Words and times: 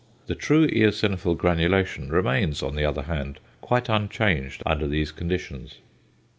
The 0.25 0.33
true 0.33 0.67
eosinophil 0.67 1.37
granulation 1.37 2.09
remains, 2.09 2.63
on 2.63 2.75
the 2.75 2.83
other 2.83 3.03
hand, 3.03 3.39
quite 3.61 3.87
unchanged 3.87 4.63
under 4.65 4.87
these 4.87 5.11
conditions. 5.11 5.75